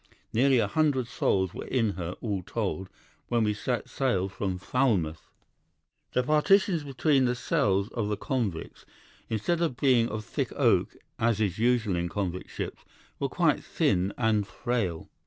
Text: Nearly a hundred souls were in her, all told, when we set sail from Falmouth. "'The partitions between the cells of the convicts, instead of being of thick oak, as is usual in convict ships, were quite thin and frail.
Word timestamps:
Nearly 0.33 0.57
a 0.57 0.65
hundred 0.65 1.05
souls 1.07 1.53
were 1.53 1.67
in 1.67 1.91
her, 1.91 2.15
all 2.21 2.41
told, 2.41 2.89
when 3.27 3.43
we 3.43 3.53
set 3.53 3.87
sail 3.87 4.27
from 4.29 4.57
Falmouth. 4.57 5.29
"'The 6.13 6.23
partitions 6.23 6.83
between 6.83 7.25
the 7.25 7.35
cells 7.35 7.87
of 7.89 8.07
the 8.07 8.17
convicts, 8.17 8.83
instead 9.29 9.61
of 9.61 9.77
being 9.77 10.09
of 10.09 10.25
thick 10.25 10.51
oak, 10.55 10.95
as 11.19 11.39
is 11.39 11.59
usual 11.59 11.95
in 11.95 12.09
convict 12.09 12.49
ships, 12.49 12.83
were 13.19 13.29
quite 13.29 13.63
thin 13.63 14.11
and 14.17 14.47
frail. 14.47 15.07